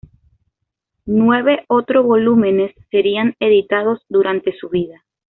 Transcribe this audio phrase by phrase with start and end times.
[1.05, 5.03] Nueve otros volúmenes serían editados durante su vida.